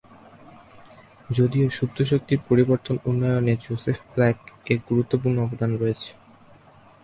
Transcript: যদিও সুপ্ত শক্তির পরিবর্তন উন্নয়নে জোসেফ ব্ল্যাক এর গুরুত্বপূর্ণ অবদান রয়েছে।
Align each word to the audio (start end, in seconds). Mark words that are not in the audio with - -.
যদিও 1.29 1.67
সুপ্ত 1.69 1.97
শক্তির 2.03 2.39
পরিবর্তন 2.49 2.95
উন্নয়নে 3.09 3.53
জোসেফ 3.63 3.99
ব্ল্যাক 4.11 4.37
এর 4.65 4.79
গুরুত্বপূর্ণ 4.89 5.37
অবদান 5.41 5.71
রয়েছে। 5.77 6.09